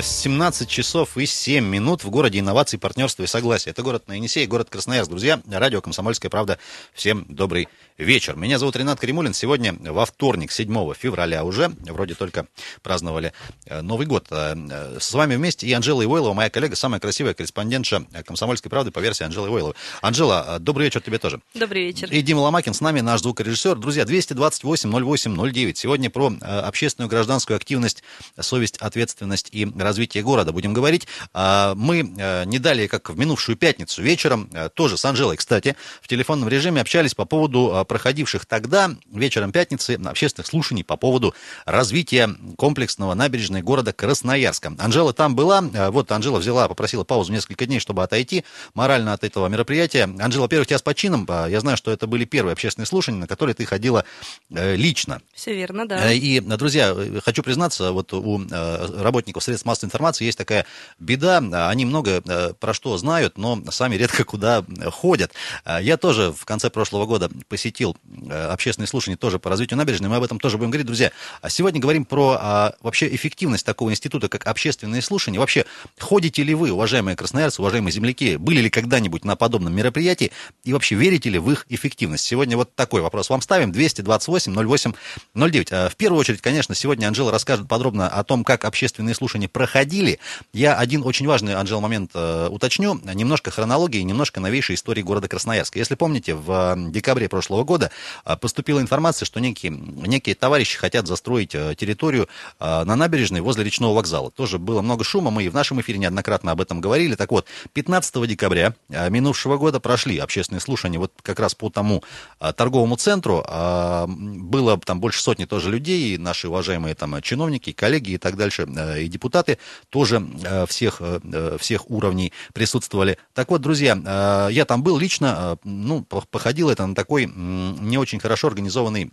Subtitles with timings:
[0.00, 3.70] 17 часов и 7 минут в городе инноваций, партнерства и согласия.
[3.70, 5.10] Это город на Енисей, город Красноярск.
[5.10, 6.58] Друзья, радио «Комсомольская правда».
[6.94, 7.68] Всем добрый
[7.98, 8.36] вечер.
[8.36, 9.34] Меня зовут Ренат Каримулин.
[9.34, 12.46] Сегодня во вторник, 7 февраля уже, вроде только
[12.82, 13.32] праздновали
[13.66, 14.26] э, Новый год.
[14.30, 18.90] Э, э, с вами вместе и Анжела Ивойлова, моя коллега, самая красивая корреспондентша «Комсомольской правды»
[18.90, 19.74] по версии Анжелы Ивойловой.
[20.00, 21.40] Анжела, добрый вечер тебе тоже.
[21.54, 22.08] Добрый вечер.
[22.10, 23.76] И Дима Ломакин с нами, наш звукорежиссер.
[23.76, 25.74] Друзья, 228-08-09.
[25.74, 28.02] Сегодня про общественную гражданскую активность,
[28.40, 31.06] совесть, ответственность и развития города будем говорить.
[31.32, 35.76] А, мы э, не далее, как в минувшую пятницу вечером, э, тоже с Анжелой, кстати,
[36.00, 41.34] в телефонном режиме общались по поводу э, проходивших тогда, вечером пятницы, общественных слушаний по поводу
[41.64, 44.74] развития комплексного набережной города Красноярска.
[44.78, 48.44] Анжела там была, вот Анжела взяла, попросила паузу несколько дней, чтобы отойти
[48.74, 50.04] морально от этого мероприятия.
[50.04, 53.54] Анжела, во-первых, тебя с почином, я знаю, что это были первые общественные слушания, на которые
[53.54, 54.04] ты ходила
[54.50, 55.20] лично.
[55.34, 56.12] Все верно, да.
[56.12, 60.66] И, друзья, хочу признаться, вот у работников средств массовой информации есть такая
[60.98, 61.38] беда.
[61.68, 65.32] Они много э, про что знают, но сами редко куда ходят.
[65.64, 67.96] Э, я тоже в конце прошлого года посетил
[68.28, 70.10] э, общественные слушания тоже по развитию набережной.
[70.10, 71.10] Мы об этом тоже будем говорить, друзья.
[71.40, 75.40] А сегодня говорим про а, вообще эффективность такого института, как общественные слушания.
[75.40, 75.64] Вообще,
[75.98, 80.32] ходите ли вы, уважаемые красноярцы, уважаемые земляки, были ли когда-нибудь на подобном мероприятии
[80.64, 82.24] и вообще верите ли в их эффективность?
[82.24, 83.72] Сегодня вот такой вопрос вам ставим.
[83.72, 84.92] 228 08
[85.34, 85.70] 09.
[85.92, 90.18] В первую очередь, конечно, сегодня Анжела расскажет подробно о том, как общественные слушания проходили.
[90.52, 93.00] Я один очень важный, Анжел, момент э, уточню.
[93.04, 95.78] Немножко хронологии, немножко новейшей истории города Красноярска.
[95.78, 97.92] Если помните, в э, декабре прошлого года
[98.24, 103.62] э, поступила информация, что некие, некие товарищи хотят застроить э, территорию э, на набережной возле
[103.62, 104.32] речного вокзала.
[104.32, 107.14] Тоже было много шума, мы и в нашем эфире неоднократно об этом говорили.
[107.14, 112.02] Так вот, 15 декабря минувшего года прошли общественные слушания вот как раз по тому
[112.40, 113.44] э, торговому центру.
[113.46, 118.66] Э, было там больше сотни тоже людей, наши уважаемые там чиновники, коллеги и так дальше,
[118.98, 119.58] и депутаты депутаты
[119.90, 123.18] тоже э, всех, э, всех уровней присутствовали.
[123.34, 128.20] Так вот, друзья, э, я там был лично, ну, походил это на такой не очень
[128.20, 129.12] хорошо организованный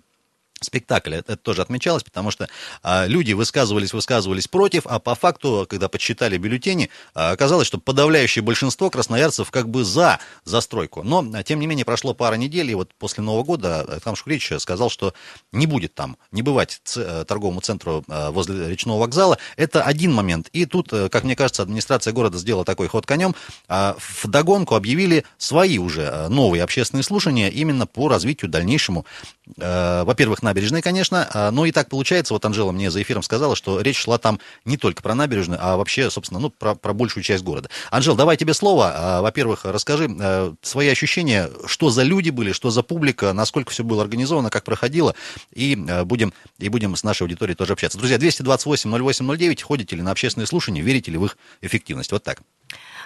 [0.63, 1.15] спектакль.
[1.15, 2.47] Это тоже отмечалось, потому что
[2.83, 8.43] а, люди высказывались, высказывались против, а по факту, когда подсчитали бюллетени, а, оказалось, что подавляющее
[8.43, 11.03] большинство красноярцев как бы за застройку.
[11.03, 14.89] Но, тем не менее, прошло пара недель, и вот после Нового года Александр Шкуревич сказал,
[14.89, 15.13] что
[15.51, 19.37] не будет там, не бывать ц- торговому центру а, возле речного вокзала.
[19.57, 20.49] Это один момент.
[20.53, 23.35] И тут, э, как мне кажется, администрация города сделала такой ход конем.
[23.67, 29.05] А, догонку объявили свои уже э, новые общественные слушания именно по развитию дальнейшему,
[29.38, 31.27] э, во-первых, набережной, конечно.
[31.33, 34.39] А, но и так получается, вот Анжела мне за эфиром сказала, что речь шла там
[34.65, 37.69] не только про набережную, а вообще, собственно, ну, про, про большую часть города.
[37.91, 38.91] Анжел, давай тебе слово.
[38.93, 43.83] А, во-первых, расскажи э, свои ощущения, что за люди были, что за публика, насколько все
[43.83, 45.15] было организовано, как проходило,
[45.53, 47.97] и э, будем, и будем с нашей аудиторией тоже общаться.
[47.97, 52.11] Друзья, 228 08 09, ходите ли на общественные слушания, верите ли в их эффективность?
[52.11, 52.41] Вот так.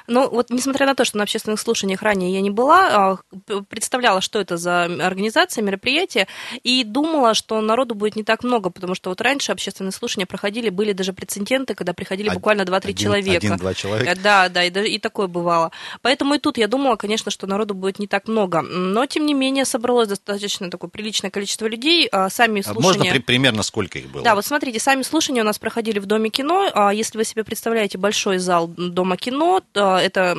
[0.08, 4.22] Ну, вот несмотря на то, что на общественных слушаниях ранее я не была, а, представляла,
[4.22, 6.28] что это за организация, мероприятие,
[6.64, 10.70] и думала, что народу будет не так много, потому что вот раньше общественные слушания проходили,
[10.70, 13.38] были даже прецеденты, когда приходили буквально 2-3 человека.
[13.38, 14.12] Один-два человека.
[14.12, 15.72] Э, да, да, и, и такое бывало.
[16.02, 18.62] Поэтому и тут я думала, конечно, что народу будет не так много.
[18.62, 22.08] Но, тем не менее, собралось достаточно такое приличное количество людей.
[22.12, 22.84] А, сами а слушания...
[22.84, 24.24] Можно при, примерно сколько их было?
[24.24, 26.92] Да, вот смотрите, сами слушания у нас проходили в Доме кино.
[26.92, 29.62] Если вы себе представляете большой зал Дома кино,
[30.00, 30.36] это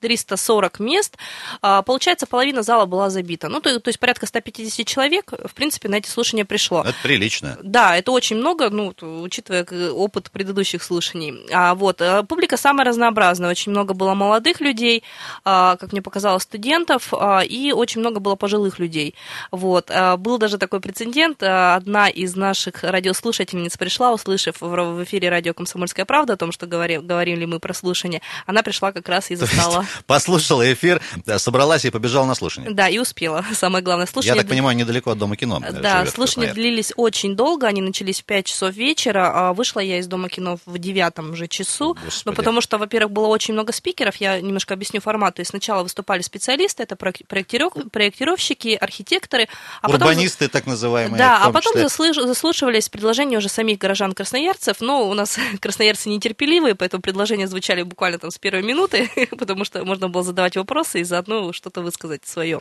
[0.00, 1.16] 340 мест,
[1.62, 3.48] а, получается, половина зала была забита.
[3.48, 6.82] Ну, то, то есть порядка 150 человек, в принципе, на эти слушания пришло.
[6.82, 7.58] Это прилично.
[7.62, 11.46] Да, это очень много, ну, учитывая опыт предыдущих слушаний.
[11.52, 15.04] А, вот, э, публика самая разнообразная, очень много было молодых людей,
[15.44, 19.14] а, как мне показалось, студентов, а, и очень много было пожилых людей.
[19.50, 26.04] Вот, был даже такой прецедент, одна из наших радиослушательниц пришла, услышав в эфире радио «Комсомольская
[26.04, 29.34] правда» о том, что говорим, говорим ли мы про слушание, она пришла как раз и
[29.36, 31.00] застала послушала эфир,
[31.38, 32.70] собралась и побежала на слушание.
[32.70, 33.44] Да, и успела.
[33.54, 34.36] Самое главное, слушание...
[34.36, 35.60] Я так понимаю, недалеко от Дома кино.
[35.60, 40.06] Да, слушания длились очень долго, они начались в 5 часов вечера, а вышла я из
[40.06, 42.22] Дома кино в девятом же часу, Господи.
[42.26, 45.82] ну, потому что, во-первых, было очень много спикеров, я немножко объясню формат, то есть сначала
[45.82, 47.72] выступали специалисты, это проектиров...
[47.92, 49.48] проектировщики, архитекторы.
[49.82, 50.60] А Урбанисты, потом...
[50.60, 51.18] так называемые.
[51.18, 52.16] Да, а потом заслыш...
[52.16, 58.30] заслушивались предложения уже самих горожан-красноярцев, но у нас красноярцы нетерпеливые, поэтому предложения звучали буквально там
[58.30, 62.60] с первой минуты, потому что можно было задавать вопросы и заодно что-то высказать свое.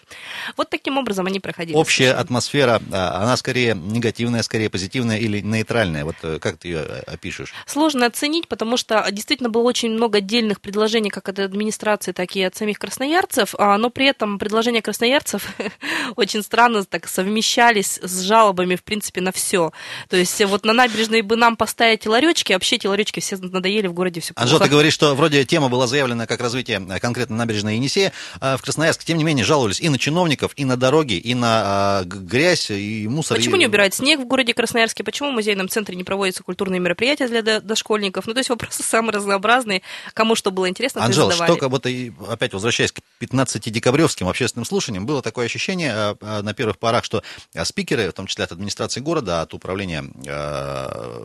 [0.57, 1.75] Вот таким образом они проходили.
[1.75, 2.21] Общая слушания.
[2.21, 6.06] атмосфера, а, она скорее негативная, скорее позитивная или нейтральная?
[6.06, 7.54] Вот э, как ты ее опишешь?
[7.66, 12.44] Сложно оценить, потому что действительно было очень много отдельных предложений как от администрации, так и
[12.44, 15.56] от самих красноярцев, а, но при этом предложения красноярцев
[16.16, 19.71] очень странно так совмещались с жалобами, в принципе, на все.
[20.10, 23.88] То есть вот на набережной бы нам поставить ларечки, а вообще эти ларечки все надоели
[23.88, 27.36] в городе все Анжел, ты говоришь, что вроде тема была заявлена как развитие э, конкретно
[27.38, 31.14] набережной Енисея а в Красноярске, тем не менее, жаловались и на чиновников, и на дороги,
[31.14, 33.38] и на а, грязь, и мусор.
[33.38, 33.60] Почему и...
[33.60, 35.04] не убирают снег в городе Красноярске?
[35.04, 38.28] Почему в музейном центре не проводятся культурные мероприятия для дошкольников?
[38.28, 39.82] Ну, то есть вопросы самые разнообразные.
[40.14, 41.90] Кому что было интересно, Анжел, что как будто,
[42.28, 47.24] опять возвращаясь к 15-декабревским общественным слушаниям, было такое ощущение а, на первых порах, что
[47.64, 50.04] спикеры, в том числе от администрации города, от управления,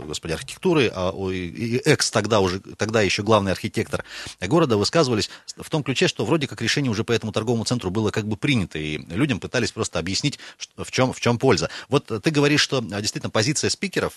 [0.07, 0.93] господи, архитектуры,
[1.33, 4.05] и экс тогда уже, тогда еще главный архитектор
[4.41, 8.13] города высказывались в том ключе, что вроде как решение уже по этому торговому центру было
[8.13, 10.39] как бы принято, и людям пытались просто объяснить,
[10.77, 11.69] в чем, в чем польза.
[11.89, 14.15] Вот ты говоришь, что действительно позиция спикеров,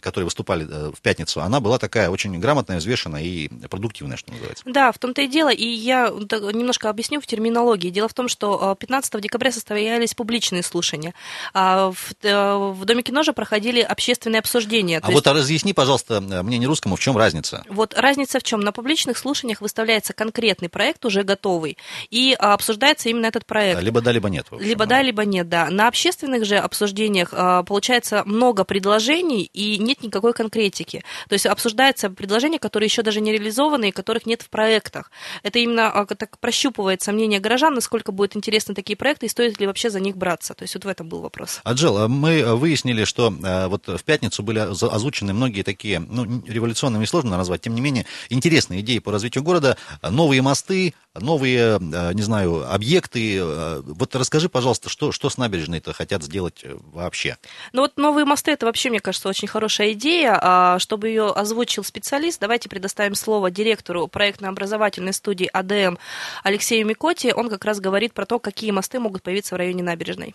[0.00, 4.64] которые выступали э, в пятницу, она была такая очень грамотная, взвешенная и продуктивная, что называется.
[4.66, 7.88] Да, в том-то и дело, и я немножко объясню в терминологии.
[7.88, 11.14] Дело в том, что 15 декабря состоялись публичные слушания.
[11.54, 14.98] А в, э, в Доме кино же проходили общественные обсуждения.
[14.98, 15.26] А вот есть...
[15.26, 17.64] разъясни, пожалуйста, мне не русскому, в чем разница?
[17.70, 18.60] Вот разница в чем?
[18.60, 21.78] На публичных слушаниях выставляется конкретный проект, уже готовый,
[22.10, 23.80] и а, обсуждается именно этот проект.
[23.80, 24.46] Либо да, либо нет.
[24.50, 25.70] Общем, либо да, либо нет, да.
[25.70, 31.04] На общественных же обсуждениях а, получается много предложений и нет никакой конкретики.
[31.28, 35.12] То есть обсуждается предложения, которые еще даже не реализованы и которых нет в проектах.
[35.44, 39.66] Это именно а, так прощупывает сомнения горожан, насколько будут интересны такие проекты и стоит ли
[39.66, 40.54] вообще за них браться.
[40.54, 41.60] То есть вот в этом был вопрос.
[41.62, 43.32] Аджел, мы выяснили, что
[43.68, 48.80] вот в пятницу были озвучены многие такие, ну, революционными сложно назвать, тем не менее, интересные
[48.80, 49.76] идеи по развитию города,
[50.14, 53.38] новые мосты, новые, э, не знаю, объекты.
[53.38, 57.36] Э, вот расскажи, пожалуйста, что, что с набережной-то хотят сделать э, вообще?
[57.72, 60.38] Ну вот новые мосты, это вообще, мне кажется, очень хорошая идея.
[60.40, 65.98] А чтобы ее озвучил специалист, давайте предоставим слово директору проектно-образовательной студии АДМ
[66.42, 67.32] Алексею Микоти.
[67.34, 70.34] Он как раз говорит про то, какие мосты могут появиться в районе набережной.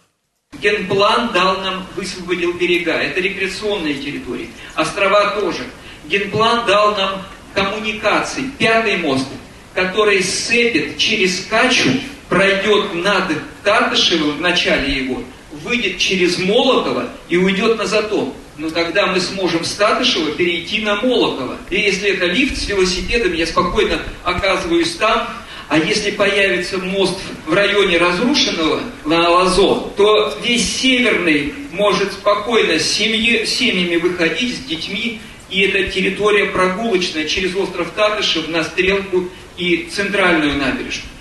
[0.62, 2.94] Генплан дал нам, высвободил берега.
[2.94, 4.50] Это рекреационные территории.
[4.76, 5.64] Острова тоже.
[6.06, 7.22] Генплан дал нам
[7.54, 8.50] коммуникации.
[8.58, 9.28] Пятый мост–
[9.74, 11.90] который сцепит через Качу,
[12.28, 13.24] пройдет над
[13.64, 15.24] Тартышевым в начале его,
[15.64, 18.34] выйдет через Молоково и уйдет на Затон.
[18.58, 21.58] Но тогда мы сможем с Татышева перейти на Молоково.
[21.70, 25.28] И если это лифт с велосипедом, я спокойно оказываюсь там.
[25.70, 32.84] А если появится мост в районе разрушенного на Лазо, то весь северный может спокойно с
[32.84, 39.90] семьи, семьями выходить с детьми и это территория прогулочная через остров Татышев на Стрелку и
[39.92, 41.19] центральную набережную.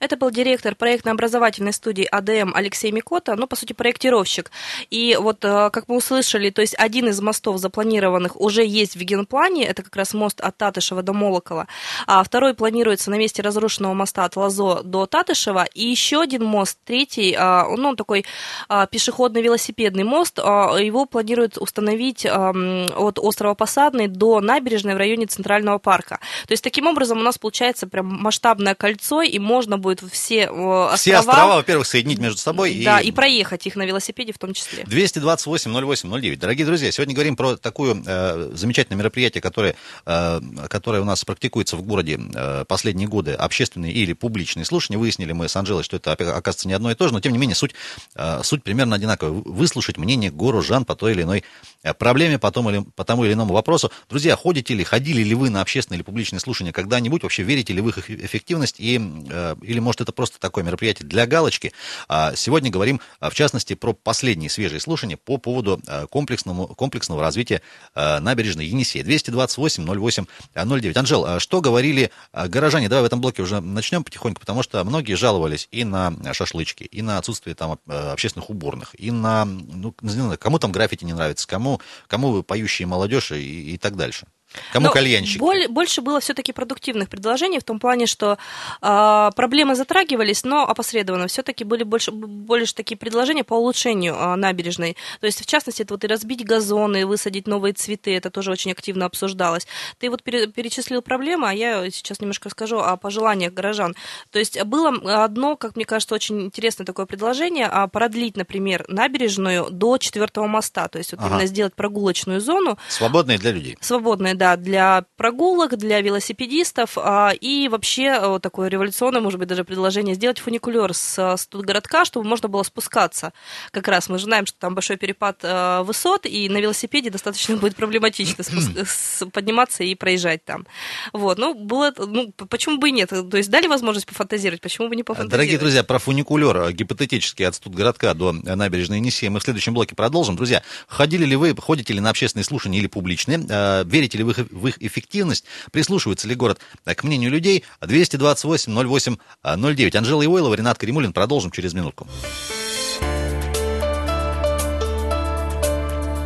[0.00, 4.50] Это был директор проектно-образовательной студии АДМ Алексей Микота, ну, по сути, проектировщик.
[4.90, 9.00] И вот, э, как мы услышали, то есть один из мостов запланированных уже есть в
[9.00, 11.66] генплане, это как раз мост от Татышева до Молокова,
[12.06, 16.78] а второй планируется на месте разрушенного моста от Лазо до Татышева, и еще один мост,
[16.84, 18.24] третий, ну, он такой
[18.68, 25.26] а, пешеходный велосипедный мост, а, его планируют установить от острова Посадный до набережной в районе
[25.26, 26.20] Центрального парка.
[26.46, 30.48] То есть, таким образом, у нас получается прям масштабное кольцо, и можно будет будет все
[30.48, 30.96] острова.
[30.96, 32.82] Все острова, во-первых, соединить между собой.
[32.84, 33.08] Да, и...
[33.08, 34.84] и проехать их на велосипеде в том числе.
[34.84, 36.38] 228 08 09.
[36.38, 39.74] Дорогие друзья, сегодня говорим про такое э, замечательное мероприятие, которое,
[40.06, 44.98] э, которое у нас практикуется в городе э, последние годы, общественные или публичные слушания.
[44.98, 47.38] Выяснили мы с Анжелой, что это, оказывается, не одно и то же, но, тем не
[47.38, 47.74] менее, суть,
[48.14, 49.32] э, суть примерно одинаковая.
[49.44, 53.32] Выслушать мнение горожан по той или иной э, проблеме, по тому или, по тому или
[53.32, 53.90] иному вопросу.
[54.08, 57.22] Друзья, ходите ли, ходили ли вы на общественные или публичные слушания когда-нибудь?
[57.22, 58.76] Вообще верите ли в их эффективность?
[58.78, 61.72] И, э, или может, это просто такое мероприятие для галочки.
[62.08, 67.20] А сегодня говорим, а, в частности, про последние свежие слушания по поводу а, комплексному, комплексного
[67.20, 67.62] развития
[67.94, 69.04] набережной Енисея.
[69.04, 70.98] 228-08-09.
[70.98, 72.88] Анжел, что говорили горожане?
[72.88, 77.02] Давай в этом блоке уже начнем потихоньку, потому что многие жаловались и на шашлычки, и
[77.02, 79.94] на отсутствие там общественных уборных, и на, ну,
[80.38, 81.67] кому там граффити не нравится, кому,
[82.06, 84.26] кому поющие молодежь и, и так дальше.
[84.72, 85.38] Кому Но кальянщик?
[85.38, 88.38] Боль, больше было все-таки продуктивных предложений в том плане, что
[88.80, 94.96] э, проблемы затрагивались, но опосредованно все-таки были больше, больше такие предложения по улучшению э, набережной.
[95.20, 98.50] То есть, в частности, это вот и разбить газоны, и высадить новые цветы, это тоже
[98.50, 99.66] очень активно обсуждалось.
[99.98, 103.94] Ты вот пере, перечислил проблемы, а я сейчас немножко скажу о пожеланиях горожан.
[104.30, 109.68] То есть, было одно, как мне кажется, очень интересное такое предложение, а продлить, например, набережную
[109.70, 111.28] до четвертого моста, то есть, вот ага.
[111.28, 112.78] именно сделать прогулочную зону.
[112.88, 113.76] Свободной для людей.
[113.80, 119.64] Свободная да, для прогулок, для велосипедистов, а, и вообще вот такое революционное, может быть, даже
[119.64, 123.32] предложение сделать фуникулер с студгородка, чтобы можно было спускаться.
[123.70, 125.42] Как раз мы знаем, что там большой перепад
[125.84, 128.44] высот, и на велосипеде достаточно будет проблематично
[129.32, 130.66] подниматься и проезжать там.
[131.12, 133.10] Вот, ну, было, ну, почему бы и нет?
[133.10, 135.32] То есть дали возможность пофантазировать, почему бы не пофантазировать?
[135.32, 140.36] Дорогие друзья, про фуникулер гипотетически от Студгородка до набережной Енисея мы в следующем блоке продолжим.
[140.36, 143.44] Друзья, ходили ли вы, ходите ли на общественные слушания или публичные?
[143.48, 145.44] Э, верите ли вы в их эффективность?
[145.72, 147.64] Прислушивается ли город к мнению людей?
[147.80, 149.96] 228 08 09.
[149.96, 151.12] Анжела Ивойлова, Ренат Каримулин.
[151.12, 152.06] Продолжим через минутку.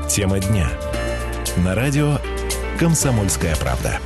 [0.08, 0.70] Тема дня.
[1.58, 2.18] На радио
[2.78, 4.00] «Комсомольская правда».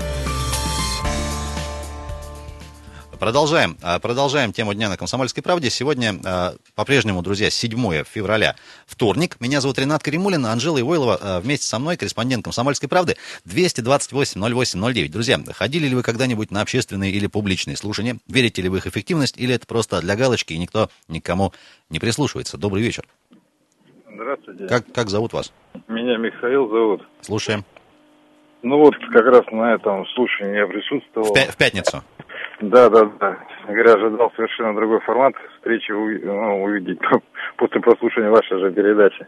[3.18, 5.70] Продолжаем, а, продолжаем тему дня на «Комсомольской правде».
[5.70, 8.56] Сегодня а, по-прежнему, друзья, 7 февраля,
[8.86, 9.38] вторник.
[9.40, 15.08] Меня зовут Ренат Каримулин, Анжела Ивойлова а, вместе со мной, корреспондент «Комсомольской правды», 228-08-09.
[15.08, 18.18] Друзья, ходили ли вы когда-нибудь на общественные или публичные слушания?
[18.28, 21.54] Верите ли в их эффективность или это просто для галочки и никто никому
[21.88, 22.58] не прислушивается?
[22.58, 23.06] Добрый вечер.
[24.12, 24.66] Здравствуйте.
[24.66, 25.54] Как, как зовут вас?
[25.88, 27.02] Меня Михаил зовут.
[27.22, 27.64] Слушаем.
[28.62, 31.32] Ну вот, как раз на этом слушании я присутствовал.
[31.32, 32.02] В, пя- в пятницу.
[32.60, 33.36] Да, да, да.
[33.68, 36.98] Говоря, ожидал совершенно другой формат встречи ну, увидеть
[37.56, 39.26] после прослушивания вашей же передачи.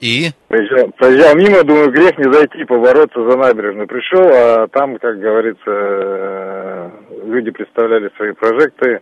[0.00, 0.28] И?
[0.48, 3.88] Проезжал, проезжал мимо, думаю, грех не зайти, побороться за набережную.
[3.88, 6.90] Пришел, а там, как говорится, э,
[7.26, 9.00] люди представляли свои прожекты,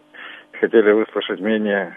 [0.58, 1.96] хотели выслушать мнение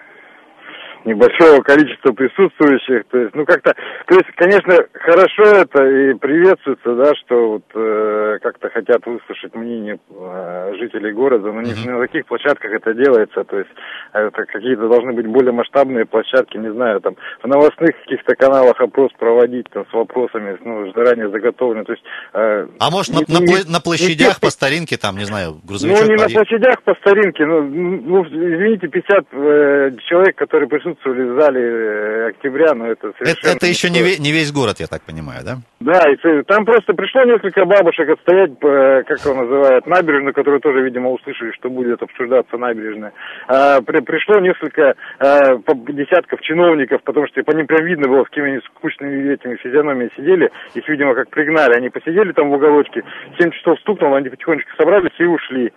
[1.06, 3.06] небольшого количества присутствующих.
[3.10, 8.38] То есть, ну как-то, то есть, конечно, хорошо это и приветствуется, да, что вот э,
[8.41, 13.44] как-то хотят выслушать мнение э, жителей города, но не на каких площадках это делается.
[13.44, 13.72] То есть,
[14.13, 19.12] это какие-то должны быть более масштабные площадки, не знаю, там в новостных каких-то каналах опрос
[19.18, 21.86] проводить там с вопросами, ну заранее заготовлены.
[21.86, 22.03] То есть.
[22.34, 26.01] Э, а может не, на, не, на площадях не, по старинке там, не знаю, грузовичок?
[26.01, 26.36] Ну не поедет.
[26.36, 32.27] на площадях по старинке, ну, ну извините, 50 э, человек, которые присутствуют присутствовали в зале
[32.27, 33.50] октября, но это совершенно...
[33.51, 35.58] Это, это еще не, не весь город, я так понимаю, да?
[35.79, 40.81] Да, и там просто пришло несколько бабушек отстоять, э, как его называют, набережную, которую тоже,
[40.81, 43.13] видимо, услышали, что будет обсуждаться набережная.
[43.48, 45.58] А, при, пришло несколько а,
[45.89, 50.12] десятков чиновников, потому что по ним прям видно было, с кем они скучными этими физиономиями
[50.15, 51.75] сидели, их, видимо, как пригнали.
[51.75, 53.03] Они посидели там в уголочке,
[53.39, 55.72] 7 часов стукнуло, они потихонечку собрались и ушли.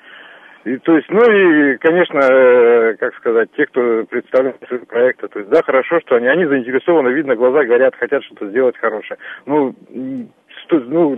[0.64, 5.40] И, то есть, ну и, конечно, э, как сказать, те, кто представляет свои проекты, то
[5.40, 9.18] есть, да, хорошо, что они, они заинтересованы, видно, глаза горят, хотят что-то сделать хорошее.
[9.46, 9.74] Ну,
[10.80, 11.16] ну,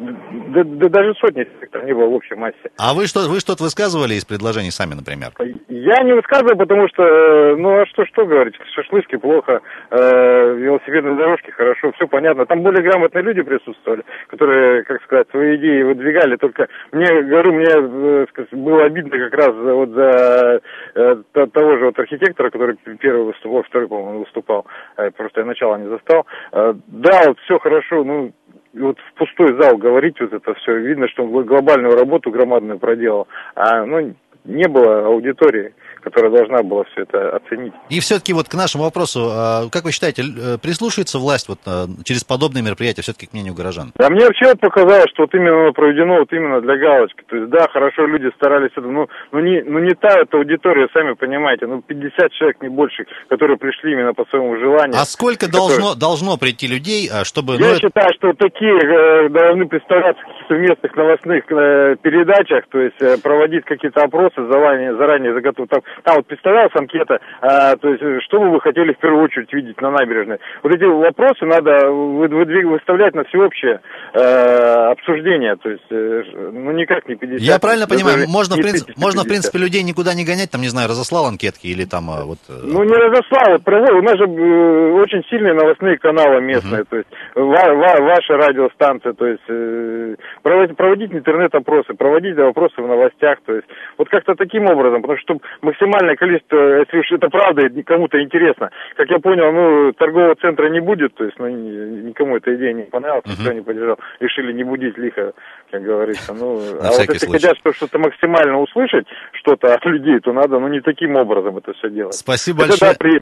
[0.48, 2.70] да, да, даже сотни инспекторов не было в общей массе.
[2.78, 5.30] А вы, что, вы что-то высказывали из предложений сами, например?
[5.68, 11.16] Я не высказывал, потому что, э, ну, а что, что говорить, шашлычки плохо, э, велосипедные
[11.16, 12.46] дорожки хорошо, все понятно.
[12.46, 17.66] Там более грамотные люди присутствовали, которые, как сказать, свои идеи выдвигали, только мне, говорю, мне
[17.70, 20.60] э, сказать, было обидно как раз вот за
[20.94, 25.76] э, того же вот архитектора, который первый выступал, второй, по-моему, выступал, э, просто я начало
[25.76, 26.26] не застал.
[26.52, 28.32] Э, да, вот все хорошо, ну,
[28.74, 33.28] вот в пустой зал говорить вот это все, видно, что он глобальную работу громадную проделал,
[33.54, 34.14] а ну,
[34.44, 37.72] не было аудитории которая должна была все это оценить.
[37.88, 41.86] И все-таки вот к нашему вопросу, а, как вы считаете, э, прислушается власть вот а,
[42.04, 43.92] через подобные мероприятия все-таки к мнению горожан?
[43.96, 47.22] Да мне вообще показалось, что вот именно оно проведено вот именно для галочки.
[47.26, 50.88] То есть да, хорошо, люди старались это, ну, ну не, ну не та эта аудитория,
[50.92, 54.96] сами понимаете, ну 50 человек, не больше, которые пришли именно по своему желанию.
[55.00, 55.78] А сколько которые...
[55.80, 57.54] должно, должно прийти людей, а, чтобы...
[57.54, 58.14] Я ну, считаю, это...
[58.14, 63.64] что такие э, должны представляться в каких-то местных новостных э, передачах, то есть э, проводить
[63.64, 65.68] какие-то опросы заранее, заранее заготовленные.
[65.68, 69.52] Там там вот представлялась анкета, а, то есть что бы вы хотели в первую очередь
[69.52, 70.38] видеть на набережной.
[70.62, 73.80] Вот эти вопросы надо выдвиг, выставлять на всеобщее
[74.12, 76.22] э, обсуждение, то есть э,
[76.52, 77.40] ну никак не 50.
[77.40, 80.68] Я правильно понимаю, можно, в принципе, можно в принципе людей никуда не гонять, там, не
[80.68, 82.38] знаю, разослал анкетки или там а, вот...
[82.48, 86.90] Э, ну не разослал, провод, у нас же э, очень сильные новостные каналы местные, uh-huh.
[86.90, 92.86] то есть ва, ва, ваша радиостанция, то есть э, проводить, проводить интернет-опросы, проводить вопросы в
[92.86, 93.66] новостях, то есть
[93.98, 98.70] вот как-то таким образом, потому что максимально максимальное количество, если уж это правда, кому-то интересно.
[98.96, 102.82] Как я понял, ну, торгового центра не будет, то есть, ну, никому эта идея не
[102.84, 103.40] понравилась, uh-huh.
[103.40, 103.98] никто не поддержал.
[104.20, 105.32] Решили не будить лихо,
[105.70, 106.34] как говорится.
[106.34, 107.46] Ну, а вот если случай.
[107.46, 111.90] хотят что-то максимально услышать, что-то от людей, то надо, ну, не таким образом это все
[111.90, 112.14] делать.
[112.14, 112.92] Спасибо большое.
[112.92, 113.20] Да, при...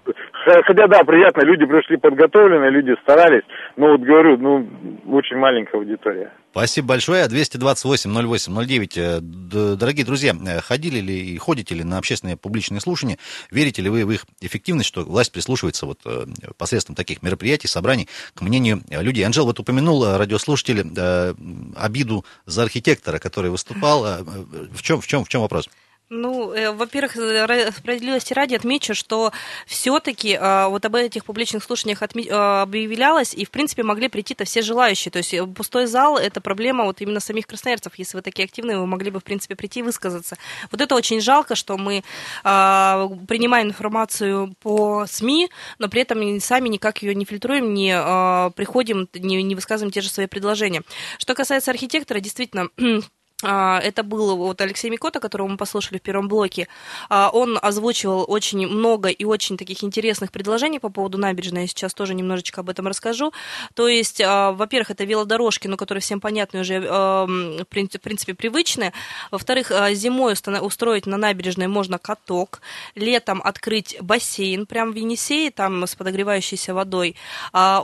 [0.62, 3.44] Хотя, да, приятно, люди пришли подготовленные, люди старались,
[3.76, 4.66] но вот говорю, ну,
[5.08, 6.30] очень маленькая аудитория.
[6.52, 7.24] Спасибо большое.
[7.28, 8.92] 228-08-09.
[8.96, 9.20] Э,
[9.74, 13.16] дорогие друзья, э, ходили ли и ходите ли на общественные публичные слушания?
[13.50, 16.26] Верите ли вы в их эффективность, что власть прислушивается вот э,
[16.58, 19.24] посредством таких мероприятий, собраний к мнению людей?
[19.24, 20.82] Анжел вот упомянул радиослушатели
[21.74, 24.02] обиду за архитектора, который выступал.
[24.72, 25.70] В чем, в чем, в чем вопрос?
[26.14, 29.32] Ну, э, во-первых, справедливости ради отмечу, что
[29.66, 34.44] все-таки э, вот об этих публичных слушаниях отме- э, объявлялось, и, в принципе, могли прийти-то
[34.44, 35.10] все желающие.
[35.10, 37.94] То есть э, пустой зал– это проблема вот именно самих красноярцев.
[37.96, 40.36] Если вы такие активные, вы могли бы, в принципе, прийти и высказаться.
[40.70, 42.02] Вот это очень жалко, что мы э,
[42.44, 49.08] принимаем информацию по СМИ, но при этом сами никак ее не фильтруем, не э, приходим,
[49.14, 50.82] не, не высказываем те же свои предложения.
[51.16, 52.68] Что касается архитектора, действительно,
[53.42, 56.68] это был вот Алексей Микота, которого мы послушали в первом блоке.
[57.08, 61.62] А, он озвучивал очень много и очень таких интересных предложений по поводу набережной.
[61.62, 63.32] Я сейчас тоже немножечко об этом расскажу.
[63.74, 68.92] То есть, а, во-первых, это велодорожки, но которые всем понятны уже, в принципе, привычны.
[69.30, 72.60] Во-вторых, зимой устроить на набережной можно каток.
[72.94, 77.16] Летом открыть бассейн прямо в Енисее, там с подогревающейся водой.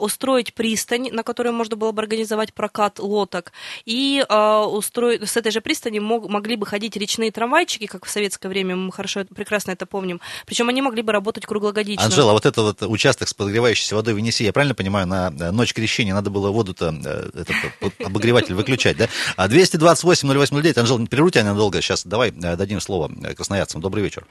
[0.00, 3.52] Устроить пристань, на которой можно было бы организовать прокат лодок.
[3.84, 8.10] И устроить с этой этой же пристани мог, могли бы ходить речные трамвайчики, как в
[8.10, 10.20] советское время, мы хорошо, прекрасно это помним.
[10.46, 12.04] Причем они могли бы работать круглогодично.
[12.04, 15.72] Анжела, вот этот вот участок с подогревающейся водой в Енисее, я правильно понимаю, на ночь
[15.72, 19.06] крещения надо было воду-то, э, этот обогреватель выключать, да?
[19.38, 23.80] 228-08-09, а Анжела, не прерву тебя ненадолго, сейчас давай э, дадим слово э, красноярцам.
[23.80, 24.26] Добрый вечер.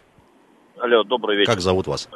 [0.80, 1.52] Алло, добрый вечер.
[1.52, 2.08] Как зовут вас?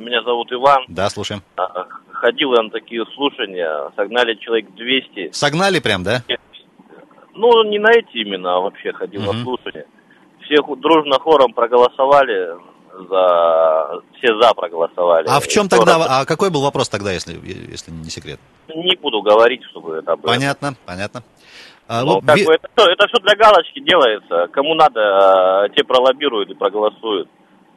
[0.00, 0.84] Меня зовут Иван.
[0.88, 1.42] Да, слушаем.
[1.56, 5.30] А, ходил я на такие слушания, согнали человек 200.
[5.32, 6.22] Согнали прям, да?
[7.38, 9.86] Ну, не на эти именно, а вообще ходил на слушание.
[10.42, 12.56] Все дружно хором проголосовали
[13.08, 14.02] за...
[14.18, 15.28] Все за проголосовали.
[15.28, 16.04] А в чем тогда...
[16.08, 17.34] А какой был вопрос тогда, если,
[17.70, 18.40] если не секрет?
[18.66, 20.32] Не буду говорить, чтобы это было.
[20.32, 21.22] Понятно, понятно.
[21.86, 22.44] А, ну, как ви...
[22.44, 24.48] бы это, это все для галочки делается.
[24.52, 27.28] Кому надо, те пролоббируют и проголосуют.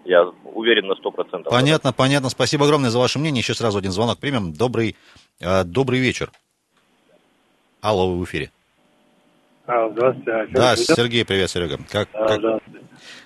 [0.06, 0.24] Я
[0.56, 1.53] уверен на сто процентов.
[1.53, 2.30] Понятно, понятно.
[2.30, 3.41] Спасибо огромное за ваше мнение.
[3.41, 4.53] Еще сразу один звонок примем.
[4.53, 4.96] Добрый,
[5.39, 6.32] э, добрый вечер.
[7.82, 8.50] Алло, вы в эфире.
[9.72, 10.48] А, здравствуйте.
[10.51, 10.75] Да.
[10.75, 11.78] Сергей, привет, Серега.
[11.90, 12.62] Как, а, как,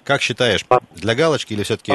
[0.03, 0.63] как считаешь,
[0.95, 1.93] для галочки или все-таки...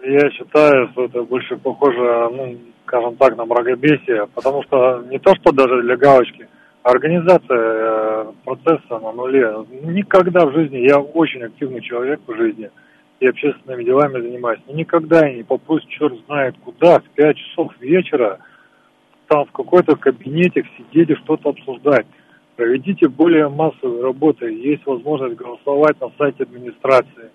[0.00, 5.34] Я считаю, что это больше похоже, ну, скажем так, на мракобесие, потому что не то,
[5.34, 6.46] что даже для галочки,
[6.84, 9.52] организация э, процесса на нуле.
[9.82, 12.70] Никогда в жизни, я очень активный человек в жизни,
[13.18, 17.72] и общественными делами занимаюсь, но никогда я не попрусь, черт знает куда, в 5 часов
[17.80, 18.38] вечера,
[19.26, 22.06] там в какой-то кабинете сидеть и что-то обсуждать.
[22.56, 24.46] Проведите более массовые работы.
[24.46, 27.30] Есть возможность голосовать на сайте администрации.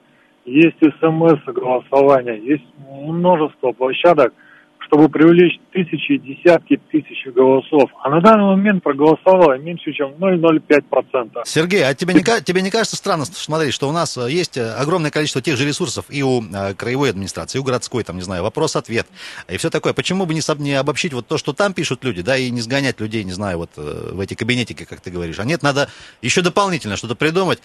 [0.46, 2.40] Есть смс-голосование.
[2.40, 4.34] Есть множество площадок–
[4.90, 7.92] чтобы привлечь тысячи, десятки тысяч голосов.
[8.04, 11.44] А на данный момент проголосовало меньше, чем 0,05%.
[11.46, 14.74] Сергей, а тебе не, тебе не кажется странно, смотри, что у нас э, есть э,
[14.74, 18.24] огромное количество тех же ресурсов и у э, краевой администрации, и у городской, там, не
[18.24, 19.06] знаю, вопрос-ответ,
[19.48, 19.94] и все такое.
[19.94, 23.00] Почему бы не, не обобщить вот то, что там пишут люди, да, и не сгонять
[23.00, 25.40] людей, не знаю, вот в эти кабинетики, как ты говоришь.
[25.40, 25.90] А нет, надо
[26.24, 27.62] еще дополнительно что-то придумать,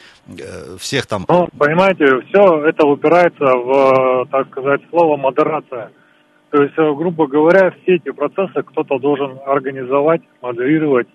[0.78, 1.24] всех там...
[1.28, 5.90] Ну, понимаете, все это упирается в, так сказать, слово модерация.
[6.54, 11.08] То есть, э, грубо говоря, все эти процессы кто-то должен организовать, модерировать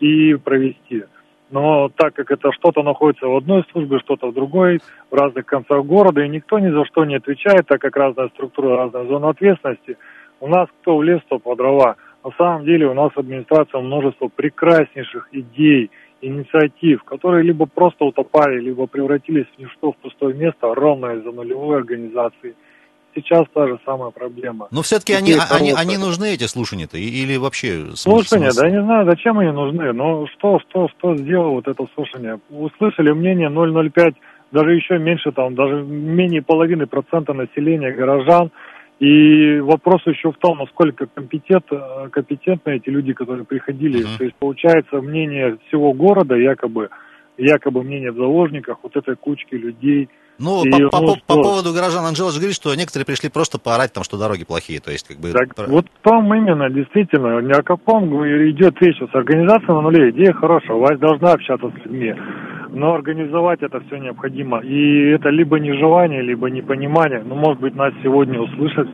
[0.00, 1.04] и провести.
[1.50, 5.84] Но так как это что-то находится в одной службе, что-то в другой, в разных концах
[5.84, 9.98] города, и никто ни за что не отвечает, так как разная структура, разная зона ответственности,
[10.40, 11.96] у нас кто в лес, то по дрова.
[12.24, 15.90] На самом деле у нас администрация множество прекраснейших идей,
[16.22, 21.76] инициатив, которые либо просто утопали, либо превратились в ничто, в пустое место, ровно из-за нулевой
[21.76, 22.54] организации–
[23.20, 24.68] сейчас та же самая проблема.
[24.70, 27.86] Но все-таки они, они, они нужны, эти слушания-то, или вообще...
[27.94, 32.38] Слушания, да не знаю, зачем они нужны, но что, что, что сделало вот это слушание?
[32.50, 34.14] Услышали мнение 0,05,
[34.52, 38.50] даже еще меньше, там, даже менее половины процента населения горожан,
[38.98, 41.66] и вопрос еще в том, насколько компетент,
[42.10, 44.00] компетентны эти люди, которые приходили.
[44.00, 44.18] Uh-huh.
[44.18, 46.88] То есть, получается, мнение всего города, якобы,
[47.38, 50.88] якобы мнение в заложниках, вот этой кучки людей– ну, и, по, ну,
[51.26, 54.44] по, по поводу горожан Анжела же говорит, что некоторые пришли просто поорать, там, что дороги
[54.44, 55.32] плохие, то есть как бы...
[55.32, 58.98] Так, вот там именно, действительно, ни о каком идет речь.
[58.98, 62.14] С организацией на нуле идея хорошая, власть должна общаться с людьми,
[62.70, 64.60] но организовать это все необходимо.
[64.60, 67.22] И это либо нежелание, либо непонимание.
[67.24, 68.88] Ну, может быть, нас сегодня услышат.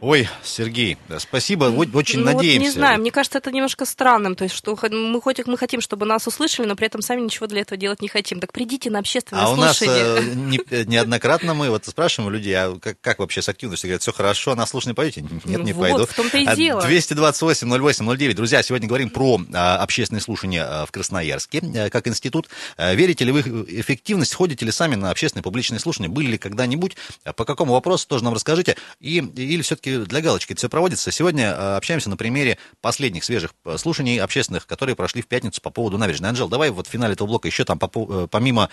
[0.00, 2.58] Ой, Сергей, спасибо, очень ну, надеемся.
[2.58, 5.80] Вот не знаю, мне кажется, это немножко странным, то есть что мы хоть мы хотим,
[5.80, 8.40] чтобы нас услышали, но при этом сами ничего для этого делать не хотим.
[8.40, 10.04] Так придите на общественное а слушание.
[10.04, 13.42] А у нас э, не, неоднократно мы вот спрашиваем у людей, а как, как вообще
[13.42, 13.88] с активностью?
[13.88, 15.24] Говорят, все хорошо, на слушание пойдете?
[15.44, 16.06] Нет, не вот, пойду.
[16.06, 16.82] в том-то и дело.
[16.82, 18.36] 228 08 09.
[18.36, 22.48] Друзья, сегодня говорим про а, общественные слушания а, в Красноярске, а, как институт.
[22.76, 24.34] А, верите ли вы в эффективность?
[24.34, 26.08] Ходите ли сами на общественные публичные слушания?
[26.08, 26.96] Были ли когда-нибудь?
[27.24, 28.76] А, по какому вопросу тоже нам расскажите?
[29.00, 31.10] И, или все-таки для галочки это все проводится?
[31.10, 35.70] Сегодня а, общаемся на примере последних свежих а, слушаний общественных, которые прошли в пятницу по
[35.70, 36.30] поводу набережной.
[36.30, 38.68] Анжел, давай вот в финале этого блока еще там э, помимо,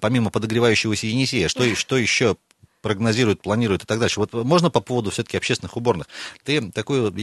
[0.00, 2.36] помимо подогревающегося Енисея, что, что еще
[2.84, 4.20] прогнозируют, планируют и так дальше.
[4.20, 6.06] Вот можно по поводу все-таки общественных уборных?
[6.44, 7.14] Ты такую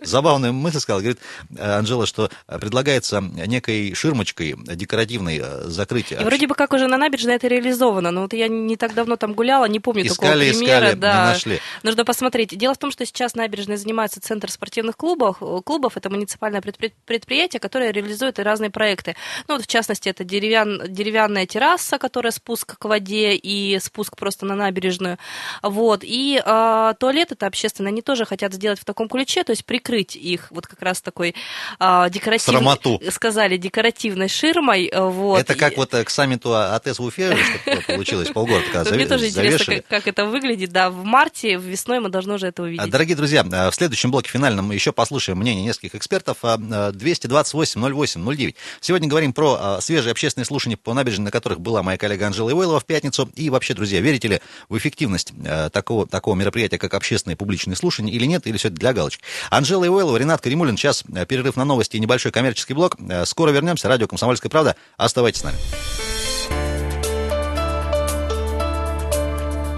[0.00, 1.18] забавную мысль сказал, говорит
[1.56, 6.12] э, Анжела, что предлагается некой ширмочкой декоративной э, закрыть.
[6.12, 9.16] И вроде бы как уже на набережной это реализовано, но вот я не так давно
[9.16, 10.86] там гуляла, не помню искали, такого примера.
[10.86, 11.12] Искали, да.
[11.12, 11.60] не нашли.
[11.82, 12.56] Нужно посмотреть.
[12.56, 15.38] Дело в том, что сейчас набережной занимается Центр спортивных клубов.
[15.64, 15.96] клубов.
[15.96, 19.16] Это муниципальное предприятие, которое реализует и разные проекты.
[19.48, 24.46] Ну, вот в частности, это деревян, деревянная терраса, которая спуск к воде и спуск просто
[24.46, 25.18] на набережную набережную.
[25.62, 26.00] Вот.
[26.02, 30.16] И э, туалет это общественный, они тоже хотят сделать в таком ключе, то есть прикрыть
[30.16, 31.34] их вот как раз такой
[31.80, 32.58] э, декоративной...
[32.58, 33.00] Срамоту.
[33.10, 34.90] Сказали, декоративной ширмой.
[34.94, 35.40] Вот.
[35.40, 35.76] Это как и...
[35.76, 37.36] вот э, к саммиту АТС в Уфе
[37.86, 40.70] получилось полгода, когда Мне тоже интересно, как это выглядит.
[40.72, 42.88] Да, в марте, в весной мы должны уже это увидеть.
[42.90, 46.38] Дорогие друзья, э, в следующем блоке финальном мы еще послушаем мнение нескольких экспертов.
[46.42, 48.56] 228 08 09.
[48.80, 52.50] Сегодня говорим про э, свежие общественные слушания по набережной, на которых была моя коллега Анжела
[52.50, 53.30] Ивойлова в пятницу.
[53.34, 58.12] И вообще, друзья, верите ли в эффективность э, такого, такого мероприятия, как общественные публичные слушания,
[58.12, 59.22] или нет, или все это для галочки.
[59.50, 60.76] Анжела Ивойлова, Ренат Каримулин.
[60.76, 62.96] Сейчас э, перерыв на новости и небольшой коммерческий блок.
[63.08, 63.88] Э, скоро вернемся.
[63.88, 64.76] Радио «Комсомольская правда».
[64.96, 65.56] Оставайтесь с нами.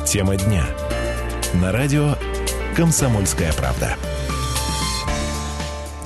[0.07, 0.67] Тема дня.
[1.55, 2.17] На радио
[2.77, 3.97] «Комсомольская правда».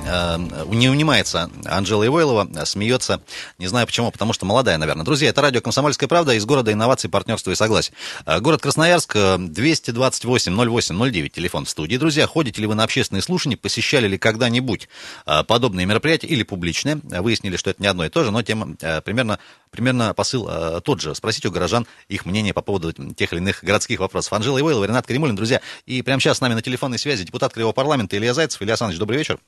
[0.08, 3.20] Э, не унимается Анжела Ивойлова, смеется,
[3.58, 5.04] не знаю почему, потому что молодая, наверное.
[5.04, 7.92] Друзья, это радио «Комсомольская правда» из города инноваций, партнерства и согласия.
[8.24, 11.96] Э, город Красноярск, 228-08-09, телефон в студии.
[11.96, 14.88] Друзья, ходите ли вы на общественные слушания, посещали ли когда-нибудь
[15.26, 17.00] э, подобные мероприятия или публичные?
[17.02, 19.38] Выяснили, что это не одно и то же, но тема примерно,
[19.70, 20.48] примерно посыл
[20.82, 21.14] тот же.
[21.14, 24.32] Спросите у горожан их мнение по поводу тех или иных городских вопросов.
[24.32, 25.60] Анжела Ивойлова, Ренат Каримулин, друзья.
[25.86, 28.60] И прямо сейчас с нами на телефонной связи депутат Кривого парламента Илья Зайцев.
[28.62, 29.38] Илья Александрович, добрый вечер.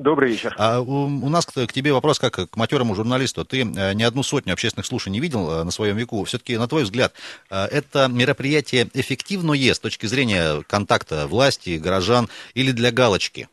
[0.00, 0.54] Добрый вечер.
[0.58, 3.44] А у, у нас к, к тебе вопрос как к матерому журналисту.
[3.44, 6.24] Ты э, не одну сотню общественных слушаний видел э, на своем веку.
[6.24, 7.12] Все-таки, на твой взгляд,
[7.50, 13.48] э, это мероприятие эффективное с точки зрения контакта власти, горожан или для галочки?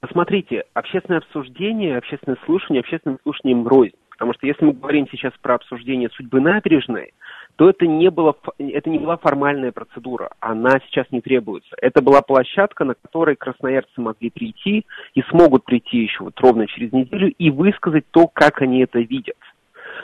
[0.00, 3.94] Посмотрите, общественное обсуждение, общественное слушание, общественным слушанием рознь.
[4.10, 7.14] Потому что если мы говорим сейчас про обсуждение судьбы набережной,
[7.56, 11.74] то это не, было, это не была формальная процедура, она сейчас не требуется.
[11.80, 16.92] Это была площадка, на которой красноярцы могли прийти и смогут прийти еще вот ровно через
[16.92, 19.36] неделю и высказать то, как они это видят.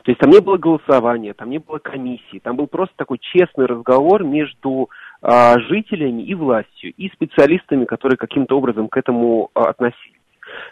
[0.05, 3.67] То есть там не было голосования, там не было комиссии, там был просто такой честный
[3.67, 4.89] разговор между
[5.21, 10.21] а, жителями и властью, и специалистами, которые каким-то образом к этому а, относились.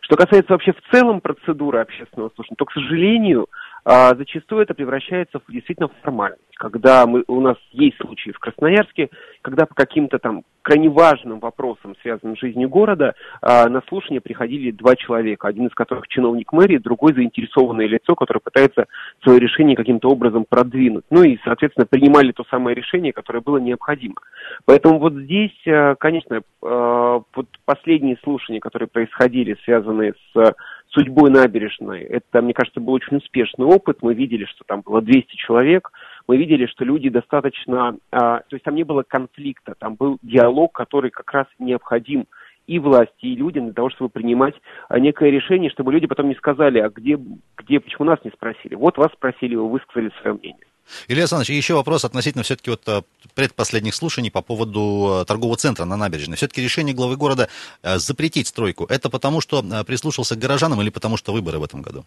[0.00, 3.48] Что касается вообще в целом процедуры общественного слушания, то, к сожалению,
[3.84, 6.42] а, зачастую это превращается в действительно формальность.
[6.56, 9.10] Когда мы, у нас есть случаи в Красноярске,
[9.42, 14.70] когда по каким-то там крайне важным вопросам, связанным с жизнью города, а, на слушание приходили
[14.70, 18.86] два человека, один из которых чиновник мэрии, другой заинтересованное лицо, которое пытается
[19.22, 21.04] свое решение каким-то образом продвинуть.
[21.10, 24.16] Ну и, соответственно, принимали то самое решение, которое было необходимо.
[24.64, 30.54] Поэтому вот здесь, а, конечно, вот последние слушания, которые происходили, связанные с
[30.88, 32.00] судьбой набережной.
[32.00, 33.98] Это, мне кажется, был очень успешный опыт.
[34.00, 35.90] Мы видели, что там было 200 человек.
[36.26, 37.98] Мы видели, что люди достаточно...
[38.10, 42.24] А, то есть там не было конфликта, там был диалог, который как раз необходим
[42.66, 44.54] и власти, и людям для того, чтобы принимать
[44.88, 47.18] а, некое решение, чтобы люди потом не сказали, а где,
[47.58, 48.76] где, почему нас не спросили.
[48.76, 50.64] Вот вас спросили, вы высказали свое мнение.
[51.08, 53.02] Илья Александрович, еще вопрос относительно все-таки вот э,
[53.34, 56.36] предпоследних слушаний по поводу э, торгового центра на набережной.
[56.36, 57.48] Все-таки решение главы города
[57.82, 61.82] э, запретить стройку, это потому, что прислушался к горожанам или потому, что выборы в этом
[61.82, 62.04] году?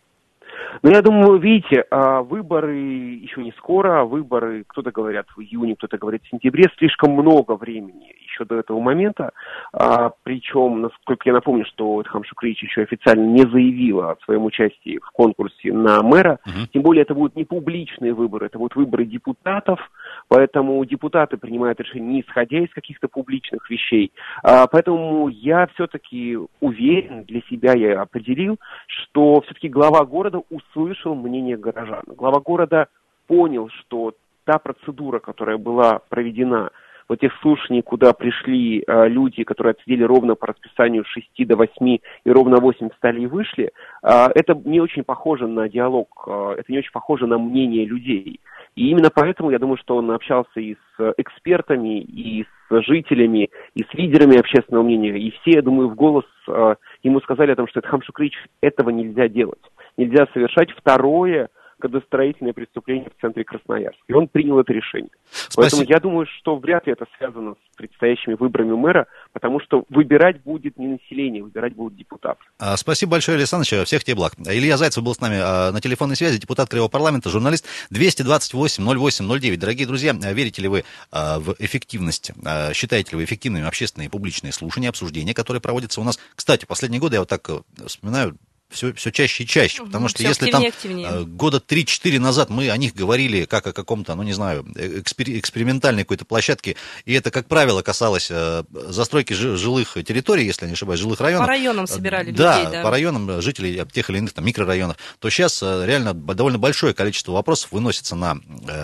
[0.83, 5.97] Ну, я думаю, видите, а, выборы еще не скоро, выборы, кто-то говорят в июне, кто-то
[5.97, 9.31] говорит в сентябре, слишком много времени еще до этого момента.
[9.73, 14.99] А, причем, насколько я напомню, что Тхам Шукрич еще официально не заявила о своем участии
[14.99, 16.39] в конкурсе на мэра.
[16.45, 16.67] Uh-huh.
[16.73, 19.79] Тем более это будут не публичные выборы, это будут выборы депутатов,
[20.27, 24.11] поэтому депутаты принимают решения не исходя из каких-то публичных вещей.
[24.43, 31.57] А, поэтому я все-таки уверен, для себя я определил, что все-таки глава города услышал мнение
[31.57, 32.03] горожан.
[32.07, 32.87] Глава города
[33.27, 34.13] понял, что
[34.45, 36.71] та процедура, которая была проведена
[37.07, 41.55] вот тех слушаний, куда пришли э, люди, которые отсидели ровно по расписанию с 6 до
[41.55, 43.71] 8 и ровно 8 встали и вышли,
[44.03, 48.39] э, это не очень похоже на диалог, э, это не очень похоже на мнение людей.
[48.75, 53.83] И именно поэтому я думаю, что он общался и с экспертами, и с жителями, и
[53.83, 55.17] с лидерами общественного мнения.
[55.19, 58.89] И все, я думаю, в голос э, ему сказали о том, что это Хамшукрич, этого
[58.89, 59.59] нельзя делать.
[59.97, 61.49] Нельзя совершать второе
[61.81, 64.01] градостроительное преступление в центре Красноярска.
[64.07, 65.09] И он принял это решение.
[65.29, 65.61] Спасибо.
[65.61, 70.41] Поэтому я думаю, что вряд ли это связано с предстоящими выборами мэра, потому что выбирать
[70.43, 72.39] будет не население, выбирать будут депутаты.
[72.59, 74.33] А, спасибо большое, Александр Всех тебе благ.
[74.45, 79.57] Илья Зайцев был с нами а, на телефонной связи, депутат Кривого парламента, журналист 228-08-09.
[79.57, 82.31] Дорогие друзья, верите ли вы а, в эффективность,
[82.73, 86.19] считаете ли вы эффективными общественные и публичные слушания, обсуждения, которые проводятся у нас?
[86.35, 88.37] Кстати, последние годы, я вот так э, вспоминаю,
[88.71, 89.83] все, все чаще и чаще.
[89.83, 91.07] Потому что если там активнее.
[91.09, 95.29] Э, года 3-4 назад мы о них говорили как о каком-то, ну не знаю, экспер,
[95.29, 100.99] экспериментальной какой-то площадке, и это, как правило, касалось э, застройки жилых территорий, если не ошибаюсь,
[100.99, 101.45] жилых районов.
[101.45, 105.29] По районам собирали да, людей, да, по районам жителей тех или иных там, микрорайонов, то
[105.29, 108.39] сейчас э, реально довольно большое количество вопросов выносится на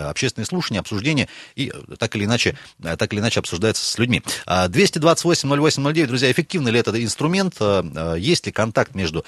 [0.10, 4.22] общественные слушания, обсуждения, и так или иначе, так или иначе обсуждается с людьми.
[4.46, 7.56] 228-08-09, а, друзья, эффективный ли этот инструмент?
[8.18, 9.26] Есть ли контакт между